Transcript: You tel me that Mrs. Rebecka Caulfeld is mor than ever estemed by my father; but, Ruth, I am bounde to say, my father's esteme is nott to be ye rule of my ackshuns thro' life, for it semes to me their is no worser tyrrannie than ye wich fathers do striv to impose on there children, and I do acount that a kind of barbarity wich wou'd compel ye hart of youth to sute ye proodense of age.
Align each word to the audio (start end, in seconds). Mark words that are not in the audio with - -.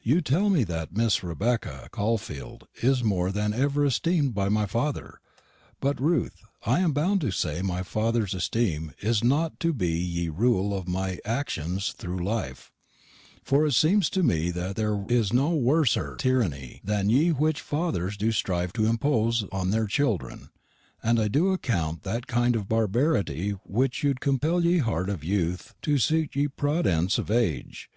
You 0.00 0.22
tel 0.22 0.48
me 0.48 0.64
that 0.64 0.94
Mrs. 0.94 1.20
Rebecka 1.22 1.90
Caulfeld 1.90 2.64
is 2.76 3.04
mor 3.04 3.30
than 3.30 3.52
ever 3.52 3.84
estemed 3.84 4.32
by 4.34 4.48
my 4.48 4.64
father; 4.64 5.20
but, 5.80 6.00
Ruth, 6.00 6.34
I 6.64 6.80
am 6.80 6.94
bounde 6.94 7.20
to 7.20 7.30
say, 7.30 7.60
my 7.60 7.82
father's 7.82 8.32
esteme 8.32 8.94
is 9.02 9.22
nott 9.22 9.60
to 9.60 9.74
be 9.74 9.90
ye 9.92 10.30
rule 10.30 10.72
of 10.74 10.88
my 10.88 11.18
ackshuns 11.26 11.92
thro' 11.92 12.16
life, 12.16 12.72
for 13.44 13.66
it 13.66 13.72
semes 13.74 14.08
to 14.12 14.22
me 14.22 14.50
their 14.50 15.04
is 15.10 15.34
no 15.34 15.54
worser 15.54 16.16
tyrrannie 16.16 16.80
than 16.82 17.10
ye 17.10 17.30
wich 17.30 17.60
fathers 17.60 18.16
do 18.16 18.30
striv 18.30 18.72
to 18.72 18.86
impose 18.86 19.44
on 19.52 19.72
there 19.72 19.86
children, 19.86 20.48
and 21.02 21.20
I 21.20 21.28
do 21.28 21.52
acount 21.52 22.02
that 22.02 22.24
a 22.24 22.32
kind 22.32 22.56
of 22.56 22.66
barbarity 22.66 23.56
wich 23.66 24.02
wou'd 24.02 24.20
compel 24.22 24.64
ye 24.64 24.78
hart 24.78 25.10
of 25.10 25.22
youth 25.22 25.74
to 25.82 25.98
sute 25.98 26.34
ye 26.34 26.48
proodense 26.48 27.18
of 27.18 27.30
age. 27.30 27.90